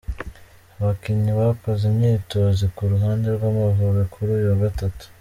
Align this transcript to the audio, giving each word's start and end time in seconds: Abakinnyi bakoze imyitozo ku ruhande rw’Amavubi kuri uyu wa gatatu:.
Abakinnyi 0.79 1.31
bakoze 1.39 1.83
imyitozo 1.91 2.63
ku 2.75 2.81
ruhande 2.91 3.27
rw’Amavubi 3.35 4.03
kuri 4.13 4.29
uyu 4.37 4.49
wa 4.51 4.59
gatatu:. 4.63 5.03